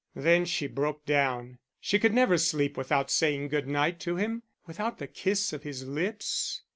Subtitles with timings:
[0.15, 4.97] Then she broke down; she could never sleep without saying good night to him, without
[4.97, 6.63] the kiss of his lips.